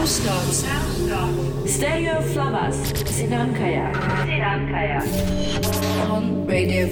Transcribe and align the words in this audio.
Starts 0.00 0.64
Stereo 1.66 2.22
Flavas 2.32 2.76
Sinankaya 3.04 3.92
Sinankaya 4.24 5.00
on 6.10 6.46
Radio 6.46 6.88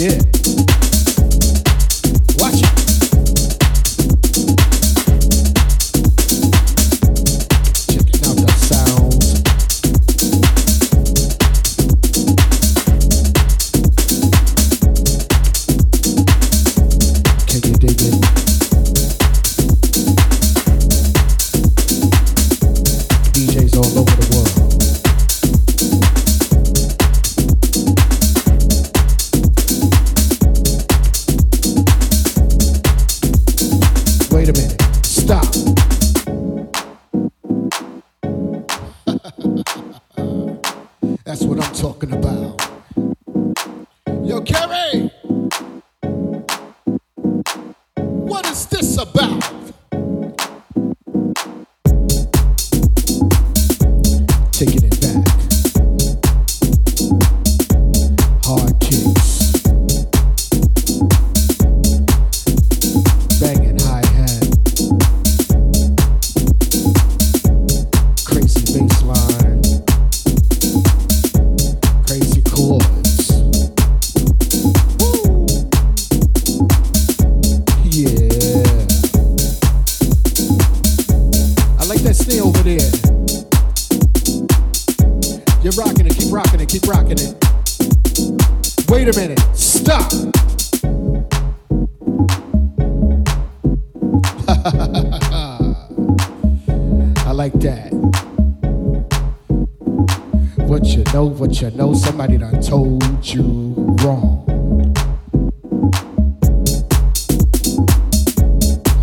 Glenrise. 0.00 0.39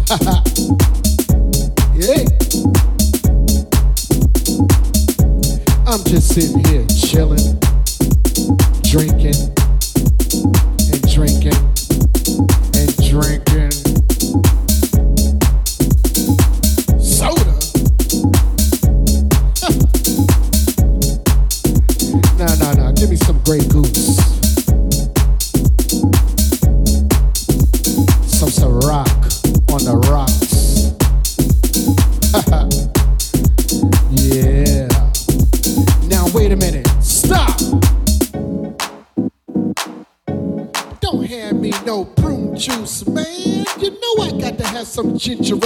what 7.28 7.42
I'm 7.42 7.57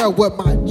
right 0.10 0.65
there. 0.65 0.70